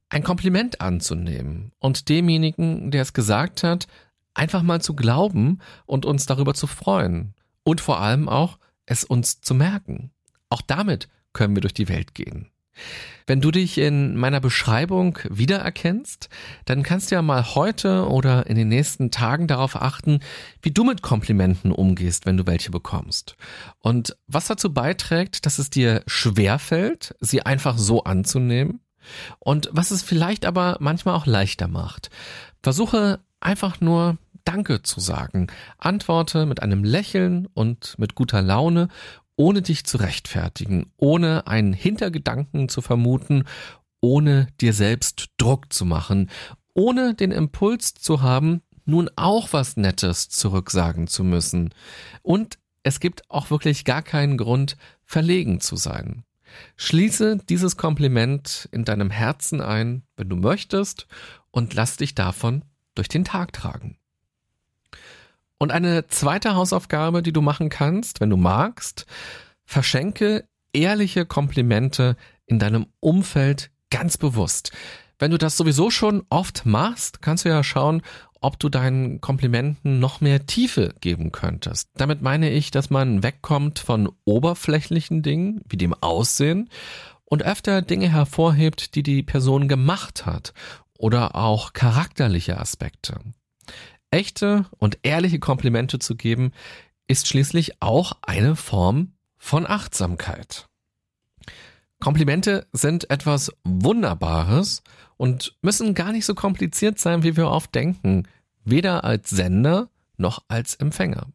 ein 0.10 0.24
Kompliment 0.24 0.82
anzunehmen 0.82 1.72
und 1.80 2.10
demjenigen, 2.10 2.92
der 2.92 3.04
es 3.04 3.14
gesagt 3.14 3.64
hat, 3.64 3.88
einfach 4.34 4.64
mal 4.64 4.82
zu 4.82 4.96
glauben 4.96 5.60
und 5.86 6.06
uns 6.06 6.26
darüber 6.26 6.54
zu 6.54 6.68
freuen 6.68 7.34
und 7.64 7.82
vor 7.82 8.00
allem 8.00 8.28
auch 8.28 8.58
es 8.86 9.04
uns 9.04 9.42
zu 9.42 9.54
merken. 9.54 10.12
Auch 10.50 10.62
damit 10.62 11.10
können 11.34 11.56
wir 11.56 11.62
durch 11.62 11.74
die 11.74 11.90
Welt 11.90 12.16
gehen. 12.16 12.50
Wenn 13.28 13.42
du 13.42 13.52
dich 13.52 13.78
in 13.78 14.16
meiner 14.16 14.40
Beschreibung 14.40 15.20
wiedererkennst, 15.30 16.30
dann 16.66 16.82
kannst 16.82 17.12
du 17.12 17.16
ja 17.16 17.22
mal 17.22 17.54
heute 17.54 18.08
oder 18.08 18.48
in 18.48 18.56
den 18.56 18.70
nächsten 18.70 19.12
Tagen 19.12 19.46
darauf 19.46 19.76
achten, 19.80 20.22
wie 20.64 20.72
du 20.72 20.84
mit 20.84 21.04
Komplimenten 21.04 21.72
umgehst, 21.72 22.26
wenn 22.26 22.38
du 22.38 22.48
welche 22.48 22.72
bekommst. 22.72 23.36
Und 23.80 24.18
was 24.26 24.48
dazu 24.48 24.74
beiträgt, 24.74 25.46
dass 25.46 25.60
es 25.60 25.70
dir 25.70 26.02
schwerfällt, 26.08 27.14
sie 27.20 27.44
einfach 27.46 27.78
so 27.78 28.04
anzunehmen. 28.04 28.80
Und 29.38 29.70
was 29.72 29.92
es 29.92 30.02
vielleicht 30.02 30.44
aber 30.46 30.78
manchmal 30.80 31.16
auch 31.16 31.28
leichter 31.28 31.68
macht. 31.68 32.10
Versuche 32.64 33.20
einfach 33.40 33.80
nur 33.80 34.18
Danke 34.44 34.82
zu 34.82 35.00
sagen. 35.00 35.48
Antworte 35.78 36.48
mit 36.48 36.64
einem 36.64 36.84
Lächeln 36.84 37.48
und 37.54 37.94
mit 38.00 38.16
guter 38.16 38.42
Laune 38.42 38.88
ohne 39.40 39.62
dich 39.62 39.86
zu 39.86 39.96
rechtfertigen, 39.96 40.92
ohne 40.98 41.48
einen 41.48 41.72
Hintergedanken 41.72 42.68
zu 42.68 42.82
vermuten, 42.82 43.46
ohne 44.02 44.48
dir 44.60 44.74
selbst 44.74 45.30
Druck 45.38 45.72
zu 45.72 45.86
machen, 45.86 46.30
ohne 46.74 47.14
den 47.14 47.32
Impuls 47.32 47.94
zu 47.94 48.22
haben, 48.22 48.62
nun 48.84 49.10
auch 49.16 49.54
was 49.54 49.78
Nettes 49.78 50.28
zurücksagen 50.28 51.08
zu 51.08 51.24
müssen. 51.24 51.74
Und 52.22 52.60
es 52.84 53.00
gibt 53.00 53.30
auch 53.30 53.50
wirklich 53.50 53.86
gar 53.86 54.02
keinen 54.02 54.38
Grund, 54.38 54.76
verlegen 55.06 55.62
zu 55.62 55.78
sein. 55.78 56.26
Schließe 56.76 57.38
dieses 57.38 57.78
Kompliment 57.78 58.68
in 58.74 58.84
deinem 58.84 59.10
Herzen 59.10 59.62
ein, 59.62 60.04
wenn 60.18 60.28
du 60.28 60.36
möchtest, 60.36 61.08
und 61.52 61.74
lass 61.76 61.96
dich 61.96 62.14
davon 62.14 62.66
durch 62.94 63.08
den 63.08 63.24
Tag 63.24 63.54
tragen. 63.54 63.99
Und 65.60 65.72
eine 65.72 66.08
zweite 66.08 66.56
Hausaufgabe, 66.56 67.22
die 67.22 67.34
du 67.34 67.42
machen 67.42 67.70
kannst, 67.70 68.22
wenn 68.22 68.30
du 68.30 68.38
magst, 68.38 69.06
verschenke 69.66 70.46
ehrliche 70.74 71.26
Komplimente 71.26 72.16
in 72.46 72.60
deinem 72.60 72.88
Umfeld 73.02 73.70
ganz 73.90 74.18
bewusst. 74.18 74.72
Wenn 75.20 75.32
du 75.32 75.38
das 75.38 75.58
sowieso 75.58 75.92
schon 75.92 76.24
oft 76.30 76.66
machst, 76.66 77.22
kannst 77.22 77.44
du 77.44 77.50
ja 77.50 77.62
schauen, 77.62 78.02
ob 78.42 78.58
du 78.58 78.70
deinen 78.70 79.20
Komplimenten 79.20 80.00
noch 80.00 80.22
mehr 80.22 80.46
Tiefe 80.46 80.96
geben 81.02 81.34
könntest. 81.34 81.90
Damit 81.96 82.22
meine 82.22 82.50
ich, 82.50 82.72
dass 82.72 82.90
man 82.90 83.22
wegkommt 83.22 83.80
von 83.80 84.10
oberflächlichen 84.24 85.22
Dingen, 85.22 85.62
wie 85.68 85.76
dem 85.76 85.94
Aussehen, 85.94 86.70
und 87.26 87.44
öfter 87.44 87.82
Dinge 87.82 88.10
hervorhebt, 88.10 88.96
die 88.96 89.04
die 89.04 89.24
Person 89.24 89.68
gemacht 89.68 90.26
hat 90.26 90.54
oder 90.98 91.36
auch 91.36 91.74
charakterliche 91.74 92.58
Aspekte. 92.58 93.20
Echte 94.12 94.66
und 94.78 95.00
ehrliche 95.04 95.40
Komplimente 95.40 96.00
zu 96.00 96.16
geben, 96.16 96.52
ist 97.08 97.28
schließlich 97.28 97.82
auch 97.82 98.14
eine 98.22 98.56
Form 98.56 99.14
von 99.38 99.66
Achtsamkeit. 99.68 100.68
Komplimente 102.00 102.68
sind 102.72 103.10
etwas 103.10 103.52
Wunderbares 103.64 104.84
und 105.18 105.58
müssen 105.62 105.94
gar 105.94 106.12
nicht 106.12 106.26
so 106.26 106.34
kompliziert 106.34 106.98
sein, 107.00 107.24
wie 107.24 107.36
wir 107.36 107.50
oft 107.50 107.76
denken, 107.76 108.28
weder 108.64 109.04
als 109.04 109.30
Sender 109.30 109.90
noch 110.18 110.44
als 110.48 110.76
Empfänger. 110.76 111.28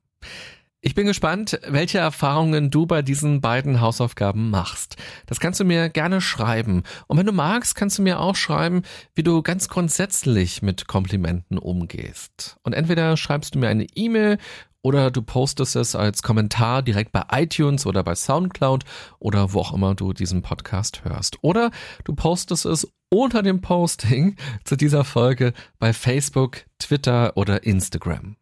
Ich 0.87 0.95
bin 0.95 1.07
gespannt, 1.07 1.59
welche 1.67 1.97
Erfahrungen 1.97 2.71
du 2.71 2.85
bei 2.85 3.00
diesen 3.00 3.41
beiden 3.41 3.81
Hausaufgaben 3.81 4.50
machst. 4.50 4.97
Das 5.25 5.41
kannst 5.41 5.59
du 5.59 5.64
mir 5.64 5.88
gerne 5.88 6.21
schreiben. 6.21 6.83
Und 7.07 7.17
wenn 7.17 7.25
du 7.25 7.33
magst, 7.33 7.75
kannst 7.75 7.97
du 7.97 8.03
mir 8.03 8.21
auch 8.21 8.37
schreiben, 8.37 8.83
wie 9.14 9.23
du 9.23 9.41
ganz 9.41 9.71
grundsätzlich 9.71 10.61
mit 10.61 10.87
Komplimenten 10.87 11.57
umgehst. 11.57 12.59
Und 12.64 12.75
entweder 12.75 13.17
schreibst 13.17 13.55
du 13.55 13.61
mir 13.61 13.69
eine 13.69 13.87
E-Mail 13.95 14.37
oder 14.83 15.11
du 15.11 15.23
postest 15.23 15.75
es 15.75 15.97
als 15.97 16.23
Kommentar 16.23 16.83
direkt 16.83 17.12
bei 17.12 17.23
iTunes 17.33 17.87
oder 17.87 18.05
bei 18.05 18.14
SoundCloud 18.14 18.85
oder 19.19 19.55
wo 19.55 19.61
auch 19.61 19.73
immer 19.73 19.95
du 19.95 20.12
diesen 20.12 20.43
Podcast 20.43 21.03
hörst. 21.03 21.38
Oder 21.41 21.71
du 22.05 22.14
postest 22.14 22.67
es 22.67 22.87
unter 23.09 23.43
dem 23.43 23.62
Posting 23.62 24.37
zu 24.64 24.76
dieser 24.76 25.05
Folge 25.05 25.55
bei 25.79 25.95
Facebook, 25.95 26.67
Twitter 26.79 27.38
oder 27.38 27.64
Instagram. 27.64 28.37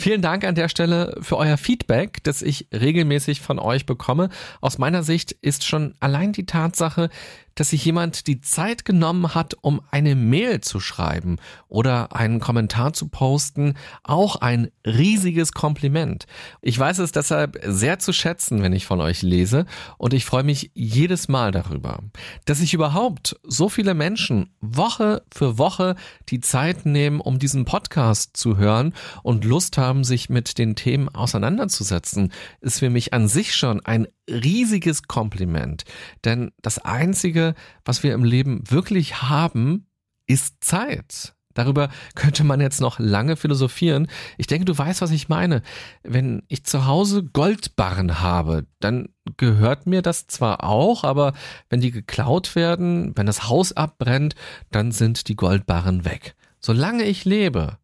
Vielen 0.00 0.22
Dank 0.22 0.44
an 0.44 0.54
der 0.54 0.70
Stelle 0.70 1.14
für 1.20 1.36
euer 1.36 1.58
Feedback, 1.58 2.24
das 2.24 2.40
ich 2.40 2.68
regelmäßig 2.72 3.42
von 3.42 3.58
euch 3.58 3.84
bekomme. 3.84 4.30
Aus 4.62 4.78
meiner 4.78 5.02
Sicht 5.02 5.32
ist 5.32 5.66
schon 5.66 5.94
allein 6.00 6.32
die 6.32 6.46
Tatsache, 6.46 7.10
dass 7.54 7.70
sich 7.70 7.84
jemand 7.84 8.26
die 8.26 8.40
Zeit 8.40 8.84
genommen 8.84 9.34
hat, 9.34 9.54
um 9.60 9.80
eine 9.90 10.14
Mail 10.14 10.60
zu 10.60 10.80
schreiben 10.80 11.36
oder 11.68 12.14
einen 12.14 12.40
Kommentar 12.40 12.92
zu 12.92 13.08
posten, 13.08 13.74
auch 14.02 14.36
ein 14.36 14.70
riesiges 14.86 15.52
Kompliment. 15.52 16.26
Ich 16.62 16.78
weiß 16.78 16.98
es 16.98 17.12
deshalb 17.12 17.58
sehr 17.64 17.98
zu 17.98 18.12
schätzen, 18.12 18.62
wenn 18.62 18.72
ich 18.72 18.86
von 18.86 19.00
euch 19.00 19.22
lese 19.22 19.66
und 19.98 20.14
ich 20.14 20.24
freue 20.24 20.44
mich 20.44 20.70
jedes 20.74 21.28
Mal 21.28 21.52
darüber, 21.52 22.00
dass 22.44 22.58
sich 22.58 22.74
überhaupt 22.74 23.36
so 23.42 23.68
viele 23.68 23.94
Menschen 23.94 24.54
Woche 24.60 25.22
für 25.32 25.58
Woche 25.58 25.96
die 26.28 26.40
Zeit 26.40 26.86
nehmen, 26.86 27.20
um 27.20 27.38
diesen 27.38 27.64
Podcast 27.64 28.36
zu 28.36 28.56
hören 28.56 28.94
und 29.22 29.44
Lust 29.44 29.78
haben, 29.78 30.04
sich 30.04 30.30
mit 30.30 30.58
den 30.58 30.76
Themen 30.76 31.08
auseinanderzusetzen, 31.08 32.32
ist 32.60 32.78
für 32.78 32.90
mich 32.90 33.12
an 33.12 33.28
sich 33.28 33.54
schon 33.54 33.84
ein 33.84 34.06
riesiges 34.28 35.04
Kompliment. 35.04 35.84
Denn 36.24 36.52
das 36.62 36.78
Einzige, 36.78 37.39
was 37.84 38.02
wir 38.02 38.14
im 38.14 38.24
Leben 38.24 38.62
wirklich 38.70 39.22
haben, 39.22 39.86
ist 40.26 40.62
Zeit. 40.62 41.34
Darüber 41.54 41.90
könnte 42.14 42.44
man 42.44 42.60
jetzt 42.60 42.80
noch 42.80 42.98
lange 42.98 43.36
philosophieren. 43.36 44.08
Ich 44.38 44.46
denke, 44.46 44.64
du 44.64 44.76
weißt, 44.76 45.02
was 45.02 45.10
ich 45.10 45.28
meine. 45.28 45.62
Wenn 46.02 46.42
ich 46.48 46.64
zu 46.64 46.86
Hause 46.86 47.24
Goldbarren 47.24 48.20
habe, 48.20 48.66
dann 48.78 49.08
gehört 49.36 49.86
mir 49.86 50.02
das 50.02 50.26
zwar 50.26 50.64
auch, 50.64 51.04
aber 51.04 51.32
wenn 51.68 51.80
die 51.80 51.90
geklaut 51.90 52.54
werden, 52.54 53.12
wenn 53.16 53.26
das 53.26 53.48
Haus 53.48 53.72
abbrennt, 53.72 54.34
dann 54.70 54.92
sind 54.92 55.28
die 55.28 55.36
Goldbarren 55.36 56.04
weg. 56.04 56.34
Solange 56.60 57.04
ich 57.04 57.24
lebe, 57.24 57.78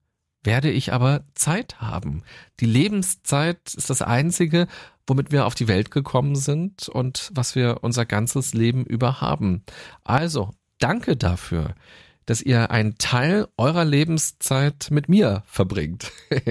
werde 0.46 0.70
ich 0.70 0.92
aber 0.92 1.24
Zeit 1.34 1.80
haben. 1.80 2.22
Die 2.60 2.66
Lebenszeit 2.66 3.74
ist 3.74 3.90
das 3.90 4.02
Einzige, 4.02 4.66
womit 5.06 5.30
wir 5.32 5.46
auf 5.46 5.54
die 5.54 5.68
Welt 5.68 5.90
gekommen 5.90 6.36
sind 6.36 6.88
und 6.88 7.30
was 7.32 7.54
wir 7.54 7.78
unser 7.82 8.06
ganzes 8.06 8.54
Leben 8.54 8.84
über 8.84 9.20
haben. 9.20 9.64
Also, 10.04 10.50
danke 10.78 11.16
dafür, 11.16 11.74
dass 12.24 12.42
ihr 12.42 12.70
einen 12.70 12.98
Teil 12.98 13.46
eurer 13.56 13.84
Lebenszeit 13.84 14.88
mit 14.90 15.08
mir 15.08 15.42
verbringt 15.46 16.10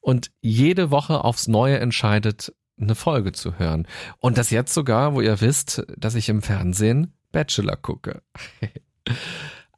und 0.00 0.30
jede 0.40 0.90
Woche 0.90 1.24
aufs 1.24 1.48
Neue 1.48 1.78
entscheidet, 1.78 2.52
eine 2.78 2.94
Folge 2.94 3.32
zu 3.32 3.58
hören. 3.58 3.86
Und 4.18 4.36
das 4.36 4.50
jetzt 4.50 4.74
sogar, 4.74 5.14
wo 5.14 5.20
ihr 5.20 5.40
wisst, 5.40 5.84
dass 5.96 6.14
ich 6.14 6.28
im 6.28 6.42
Fernsehen 6.42 7.14
Bachelor 7.32 7.76
gucke. 7.76 8.22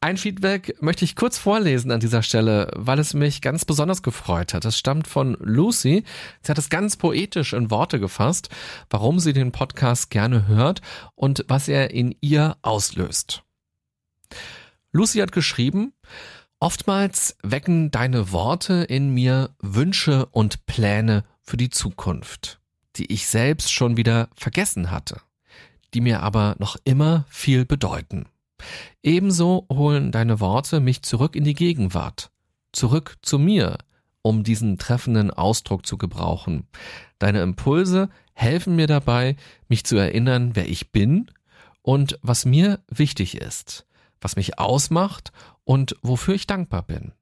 Ein 0.07 0.19
Feedback 0.19 0.81
möchte 0.81 1.05
ich 1.05 1.17
kurz 1.17 1.37
vorlesen 1.37 1.91
an 1.91 1.99
dieser 1.99 2.23
Stelle, 2.23 2.71
weil 2.77 3.01
es 3.01 3.13
mich 3.13 3.43
ganz 3.43 3.65
besonders 3.65 4.05
gefreut 4.05 4.55
hat. 4.55 4.65
Es 4.65 4.79
stammt 4.79 5.09
von 5.09 5.37
Lucy. 5.41 6.05
Sie 6.43 6.49
hat 6.49 6.59
es 6.59 6.71
ganz 6.71 6.97
poetisch 6.97 7.53
in 7.53 7.73
Worte 7.73 7.99
gefasst, 7.99 8.49
warum 8.89 9.19
sie 9.19 9.33
den 9.33 9.51
Podcast 9.51 10.11
gerne 10.11 10.47
hört 10.47 10.81
und 11.17 11.45
was 11.49 11.67
er 11.67 11.91
in 11.91 12.15
ihr 12.21 12.57
auslöst. 12.63 13.43
Lucy 14.93 15.19
hat 15.19 15.33
geschrieben, 15.33 15.93
Oftmals 16.61 17.37
wecken 17.43 17.91
deine 17.91 18.31
Worte 18.31 18.85
in 18.85 19.13
mir 19.13 19.57
Wünsche 19.61 20.27
und 20.27 20.67
Pläne 20.67 21.25
für 21.43 21.57
die 21.57 21.71
Zukunft, 21.71 22.61
die 22.95 23.13
ich 23.13 23.27
selbst 23.27 23.73
schon 23.73 23.97
wieder 23.97 24.29
vergessen 24.37 24.93
hatte, 24.93 25.21
die 25.95 26.01
mir 26.01 26.23
aber 26.23 26.55
noch 26.61 26.77
immer 26.85 27.25
viel 27.29 27.65
bedeuten. 27.65 28.27
Ebenso 29.03 29.67
holen 29.73 30.13
deine 30.13 30.41
Worte 30.41 30.81
mich 30.81 31.03
zurück 31.03 31.37
in 31.37 31.45
die 31.45 31.55
Gegenwart, 31.55 32.31
zurück 32.73 33.17
zu 33.23 33.39
mir, 33.39 33.79
um 34.23 34.43
diesen 34.43 34.79
treffenden 34.79 35.31
Ausdruck 35.31 35.87
zu 35.87 35.99
gebrauchen. 35.99 36.67
Deine 37.19 37.43
Impulse 37.43 38.09
helfen 38.35 38.77
mir 38.77 38.87
dabei, 38.87 39.37
mich 39.69 39.85
zu 39.85 39.97
erinnern, 39.97 40.51
wer 40.55 40.69
ich 40.69 40.91
bin 40.91 41.31
und 41.83 42.19
was 42.23 42.45
mir 42.45 42.81
wichtig 42.89 43.37
ist, 43.37 43.87
was 44.21 44.37
mich 44.37 44.59
ausmacht 44.59 45.33
und 45.65 45.97
wofür 46.03 46.35
ich 46.35 46.47
dankbar 46.47 46.83
bin. 46.83 47.13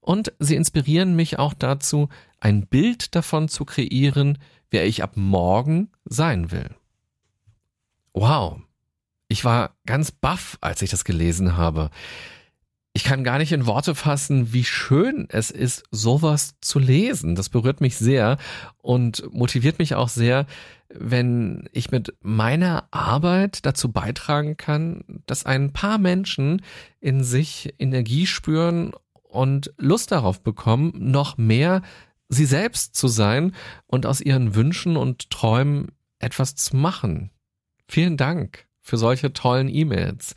Und 0.00 0.32
sie 0.38 0.54
inspirieren 0.54 1.16
mich 1.16 1.38
auch 1.38 1.54
dazu, 1.54 2.08
ein 2.38 2.66
Bild 2.66 3.14
davon 3.14 3.48
zu 3.48 3.64
kreieren, 3.64 4.38
wer 4.70 4.86
ich 4.86 5.02
ab 5.02 5.16
morgen 5.16 5.90
sein 6.04 6.50
will. 6.50 6.70
Wow, 8.12 8.60
ich 9.28 9.44
war 9.44 9.76
ganz 9.86 10.10
baff, 10.10 10.58
als 10.60 10.82
ich 10.82 10.90
das 10.90 11.04
gelesen 11.04 11.56
habe. 11.56 11.90
Ich 12.92 13.04
kann 13.04 13.24
gar 13.24 13.36
nicht 13.36 13.52
in 13.52 13.66
Worte 13.66 13.94
fassen, 13.94 14.54
wie 14.54 14.64
schön 14.64 15.26
es 15.28 15.50
ist, 15.50 15.84
sowas 15.90 16.54
zu 16.62 16.78
lesen. 16.78 17.34
Das 17.34 17.50
berührt 17.50 17.82
mich 17.82 17.96
sehr 17.98 18.38
und 18.78 19.22
motiviert 19.34 19.78
mich 19.78 19.94
auch 19.94 20.08
sehr, 20.08 20.46
wenn 20.88 21.68
ich 21.72 21.90
mit 21.90 22.14
meiner 22.22 22.88
Arbeit 22.92 23.66
dazu 23.66 23.92
beitragen 23.92 24.56
kann, 24.56 25.04
dass 25.26 25.44
ein 25.44 25.74
paar 25.74 25.98
Menschen 25.98 26.62
in 27.00 27.22
sich 27.22 27.74
Energie 27.78 28.26
spüren 28.26 28.92
und 29.24 29.74
Lust 29.76 30.10
darauf 30.10 30.42
bekommen, 30.42 30.92
noch 30.94 31.36
mehr 31.36 31.82
sie 32.30 32.46
selbst 32.46 32.94
zu 32.94 33.08
sein 33.08 33.54
und 33.86 34.06
aus 34.06 34.22
ihren 34.22 34.54
Wünschen 34.54 34.96
und 34.96 35.28
Träumen 35.28 35.92
etwas 36.18 36.54
zu 36.54 36.76
machen. 36.76 37.30
Vielen 37.88 38.16
Dank 38.16 38.66
für 38.86 38.96
solche 38.96 39.32
tollen 39.32 39.68
E-Mails. 39.68 40.36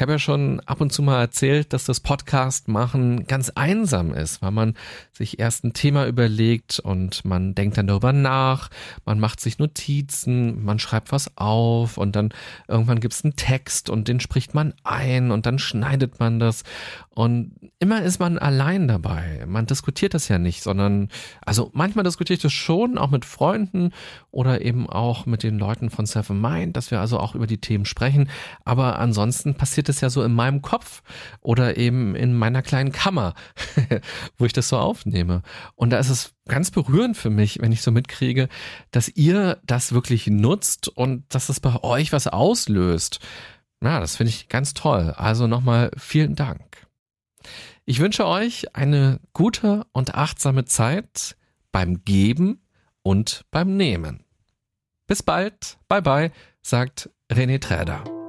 Ich 0.00 0.02
habe 0.02 0.12
ja 0.12 0.18
schon 0.18 0.60
ab 0.60 0.80
und 0.80 0.94
zu 0.94 1.02
mal 1.02 1.20
erzählt, 1.20 1.74
dass 1.74 1.84
das 1.84 2.00
Podcast 2.00 2.68
machen 2.68 3.26
ganz 3.26 3.50
einsam 3.50 4.14
ist, 4.14 4.40
weil 4.40 4.50
man 4.50 4.74
sich 5.12 5.38
erst 5.38 5.62
ein 5.62 5.74
Thema 5.74 6.06
überlegt 6.06 6.78
und 6.78 7.22
man 7.26 7.54
denkt 7.54 7.76
dann 7.76 7.86
darüber 7.86 8.14
nach, 8.14 8.70
man 9.04 9.20
macht 9.20 9.40
sich 9.40 9.58
Notizen, 9.58 10.64
man 10.64 10.78
schreibt 10.78 11.12
was 11.12 11.36
auf 11.36 11.98
und 11.98 12.16
dann 12.16 12.30
irgendwann 12.66 13.00
gibt 13.00 13.12
es 13.12 13.24
einen 13.24 13.36
Text 13.36 13.90
und 13.90 14.08
den 14.08 14.20
spricht 14.20 14.54
man 14.54 14.72
ein 14.84 15.30
und 15.30 15.44
dann 15.44 15.58
schneidet 15.58 16.18
man 16.18 16.40
das 16.40 16.62
und 17.20 17.52
immer 17.78 18.00
ist 18.02 18.18
man 18.18 18.38
allein 18.38 18.88
dabei. 18.88 19.44
Man 19.46 19.66
diskutiert 19.66 20.14
das 20.14 20.28
ja 20.28 20.38
nicht, 20.38 20.62
sondern, 20.62 21.10
also 21.44 21.70
manchmal 21.74 22.04
diskutiere 22.04 22.36
ich 22.36 22.42
das 22.42 22.54
schon, 22.54 22.96
auch 22.96 23.10
mit 23.10 23.26
Freunden 23.26 23.92
oder 24.30 24.62
eben 24.62 24.88
auch 24.88 25.26
mit 25.26 25.42
den 25.42 25.58
Leuten 25.58 25.90
von 25.90 26.06
Seven 26.06 26.40
Mind, 26.40 26.78
dass 26.78 26.90
wir 26.90 27.00
also 27.00 27.18
auch 27.18 27.34
über 27.34 27.46
die 27.46 27.60
Themen 27.60 27.84
sprechen. 27.84 28.30
Aber 28.64 28.98
ansonsten 28.98 29.54
passiert 29.54 29.89
es 29.90 30.00
ja 30.00 30.10
so 30.10 30.22
in 30.22 30.32
meinem 30.32 30.62
Kopf 30.62 31.02
oder 31.40 31.76
eben 31.76 32.14
in 32.14 32.34
meiner 32.34 32.62
kleinen 32.62 32.92
Kammer, 32.92 33.34
wo 34.38 34.44
ich 34.44 34.52
das 34.52 34.68
so 34.68 34.78
aufnehme. 34.78 35.42
Und 35.74 35.90
da 35.90 35.98
ist 35.98 36.10
es 36.10 36.32
ganz 36.48 36.70
berührend 36.70 37.16
für 37.16 37.30
mich, 37.30 37.60
wenn 37.60 37.72
ich 37.72 37.82
so 37.82 37.90
mitkriege, 37.90 38.48
dass 38.90 39.08
ihr 39.08 39.58
das 39.64 39.92
wirklich 39.92 40.26
nutzt 40.26 40.88
und 40.88 41.24
dass 41.34 41.48
das 41.48 41.60
bei 41.60 41.82
euch 41.82 42.12
was 42.12 42.26
auslöst. 42.26 43.20
Na, 43.80 44.00
das 44.00 44.16
finde 44.16 44.30
ich 44.30 44.48
ganz 44.48 44.74
toll. 44.74 45.14
Also 45.16 45.46
nochmal 45.46 45.90
vielen 45.96 46.34
Dank. 46.34 46.86
Ich 47.84 47.98
wünsche 47.98 48.26
euch 48.26 48.76
eine 48.76 49.20
gute 49.32 49.86
und 49.92 50.14
achtsame 50.14 50.64
Zeit 50.64 51.36
beim 51.72 52.04
Geben 52.04 52.60
und 53.02 53.44
beim 53.50 53.76
Nehmen. 53.76 54.24
Bis 55.06 55.22
bald, 55.22 55.78
bye 55.88 56.02
bye, 56.02 56.30
sagt 56.62 57.10
René 57.30 57.60
Träder. 57.60 58.19